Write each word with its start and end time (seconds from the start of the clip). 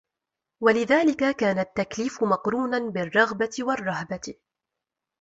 وَلِذَلِكَ 0.63 1.35
كَانَ 1.35 1.59
التَّكْلِيفُ 1.59 2.23
مَقْرُونًا 2.23 2.79
بِالرَّغْبَةِ 2.89 3.49
وَالرَّهْبَةِ 3.59 4.33